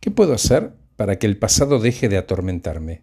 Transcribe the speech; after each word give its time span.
¿Qué 0.00 0.12
puedo 0.12 0.32
hacer 0.32 0.74
para 0.94 1.18
que 1.18 1.26
el 1.26 1.38
pasado 1.38 1.80
deje 1.80 2.08
de 2.08 2.18
atormentarme? 2.18 3.02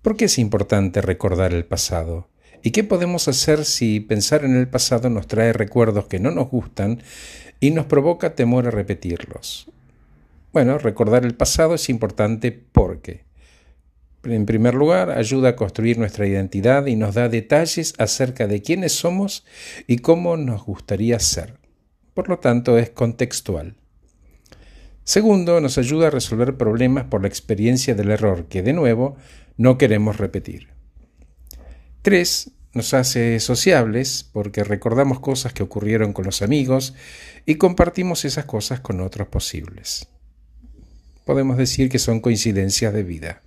¿Por 0.00 0.16
qué 0.16 0.26
es 0.26 0.38
importante 0.38 1.00
recordar 1.00 1.52
el 1.52 1.64
pasado? 1.64 2.28
¿Y 2.62 2.70
qué 2.70 2.84
podemos 2.84 3.26
hacer 3.26 3.64
si 3.64 3.98
pensar 3.98 4.44
en 4.44 4.54
el 4.54 4.68
pasado 4.68 5.10
nos 5.10 5.26
trae 5.26 5.52
recuerdos 5.52 6.06
que 6.06 6.20
no 6.20 6.30
nos 6.30 6.48
gustan 6.50 7.02
y 7.58 7.70
nos 7.70 7.86
provoca 7.86 8.36
temor 8.36 8.68
a 8.68 8.70
repetirlos? 8.70 9.72
Bueno, 10.52 10.78
recordar 10.78 11.24
el 11.24 11.34
pasado 11.34 11.74
es 11.74 11.88
importante 11.88 12.52
porque, 12.52 13.24
en 14.22 14.46
primer 14.46 14.74
lugar, 14.74 15.10
ayuda 15.10 15.50
a 15.50 15.56
construir 15.56 15.98
nuestra 15.98 16.28
identidad 16.28 16.86
y 16.86 16.94
nos 16.94 17.16
da 17.16 17.28
detalles 17.28 17.94
acerca 17.98 18.46
de 18.46 18.62
quiénes 18.62 18.92
somos 18.92 19.44
y 19.88 19.98
cómo 19.98 20.36
nos 20.36 20.64
gustaría 20.64 21.18
ser. 21.18 21.58
Por 22.14 22.28
lo 22.28 22.38
tanto, 22.38 22.78
es 22.78 22.90
contextual. 22.90 23.81
Segundo, 25.04 25.60
nos 25.60 25.78
ayuda 25.78 26.08
a 26.08 26.10
resolver 26.10 26.56
problemas 26.56 27.04
por 27.04 27.22
la 27.22 27.28
experiencia 27.28 27.94
del 27.94 28.10
error 28.10 28.46
que, 28.46 28.62
de 28.62 28.72
nuevo, 28.72 29.16
no 29.56 29.76
queremos 29.78 30.18
repetir. 30.18 30.68
Tres, 32.02 32.52
nos 32.74 32.94
hace 32.94 33.38
sociables 33.38 34.28
porque 34.32 34.64
recordamos 34.64 35.20
cosas 35.20 35.52
que 35.52 35.62
ocurrieron 35.62 36.12
con 36.12 36.24
los 36.24 36.40
amigos 36.40 36.94
y 37.44 37.56
compartimos 37.56 38.24
esas 38.24 38.46
cosas 38.46 38.80
con 38.80 39.00
otros 39.00 39.28
posibles. 39.28 40.08
Podemos 41.24 41.58
decir 41.58 41.88
que 41.88 41.98
son 41.98 42.20
coincidencias 42.20 42.92
de 42.94 43.02
vida. 43.02 43.42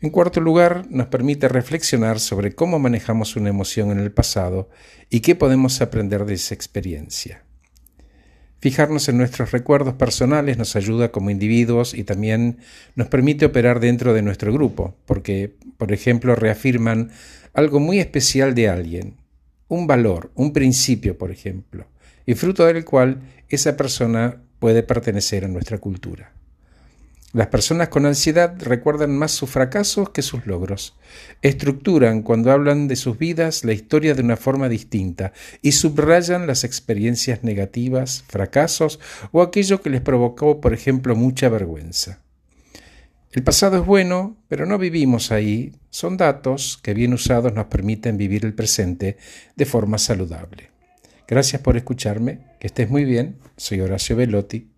En 0.00 0.10
cuarto 0.10 0.40
lugar, 0.40 0.86
nos 0.90 1.06
permite 1.06 1.48
reflexionar 1.48 2.20
sobre 2.20 2.54
cómo 2.54 2.78
manejamos 2.78 3.36
una 3.36 3.48
emoción 3.48 3.90
en 3.90 3.98
el 3.98 4.12
pasado 4.12 4.68
y 5.08 5.20
qué 5.20 5.34
podemos 5.34 5.80
aprender 5.80 6.26
de 6.26 6.34
esa 6.34 6.54
experiencia. 6.54 7.45
Fijarnos 8.58 9.08
en 9.08 9.18
nuestros 9.18 9.52
recuerdos 9.52 9.94
personales 9.94 10.56
nos 10.56 10.76
ayuda 10.76 11.12
como 11.12 11.30
individuos 11.30 11.92
y 11.92 12.04
también 12.04 12.58
nos 12.94 13.08
permite 13.08 13.44
operar 13.44 13.80
dentro 13.80 14.14
de 14.14 14.22
nuestro 14.22 14.52
grupo, 14.52 14.96
porque, 15.04 15.54
por 15.76 15.92
ejemplo, 15.92 16.34
reafirman 16.34 17.10
algo 17.52 17.80
muy 17.80 17.98
especial 17.98 18.54
de 18.54 18.68
alguien, 18.68 19.16
un 19.68 19.86
valor, 19.86 20.30
un 20.34 20.52
principio, 20.52 21.18
por 21.18 21.30
ejemplo, 21.30 21.86
y 22.24 22.34
fruto 22.34 22.64
del 22.66 22.84
cual 22.84 23.20
esa 23.48 23.76
persona 23.76 24.42
puede 24.58 24.82
pertenecer 24.82 25.44
a 25.44 25.48
nuestra 25.48 25.78
cultura. 25.78 26.32
Las 27.36 27.48
personas 27.48 27.90
con 27.90 28.06
ansiedad 28.06 28.54
recuerdan 28.60 29.14
más 29.14 29.30
sus 29.30 29.50
fracasos 29.50 30.08
que 30.08 30.22
sus 30.22 30.46
logros. 30.46 30.96
Estructuran 31.42 32.22
cuando 32.22 32.50
hablan 32.50 32.88
de 32.88 32.96
sus 32.96 33.18
vidas 33.18 33.62
la 33.62 33.74
historia 33.74 34.14
de 34.14 34.22
una 34.22 34.38
forma 34.38 34.70
distinta 34.70 35.34
y 35.60 35.72
subrayan 35.72 36.46
las 36.46 36.64
experiencias 36.64 37.44
negativas, 37.44 38.24
fracasos 38.26 39.00
o 39.32 39.42
aquello 39.42 39.82
que 39.82 39.90
les 39.90 40.00
provocó, 40.00 40.62
por 40.62 40.72
ejemplo, 40.72 41.14
mucha 41.14 41.50
vergüenza. 41.50 42.22
El 43.32 43.42
pasado 43.42 43.76
es 43.80 43.84
bueno, 43.84 44.38
pero 44.48 44.64
no 44.64 44.78
vivimos 44.78 45.30
ahí. 45.30 45.74
Son 45.90 46.16
datos 46.16 46.80
que 46.82 46.94
bien 46.94 47.12
usados 47.12 47.52
nos 47.52 47.66
permiten 47.66 48.16
vivir 48.16 48.46
el 48.46 48.54
presente 48.54 49.18
de 49.56 49.66
forma 49.66 49.98
saludable. 49.98 50.70
Gracias 51.28 51.60
por 51.60 51.76
escucharme, 51.76 52.40
que 52.58 52.68
estés 52.68 52.88
muy 52.88 53.04
bien. 53.04 53.36
Soy 53.58 53.82
Horacio 53.82 54.16
Velotti 54.16 54.70